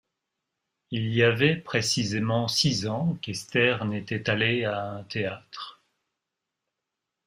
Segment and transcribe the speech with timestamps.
[0.89, 5.79] Il y avait précisément six ans qu’Esther n’était allée à un théâtre.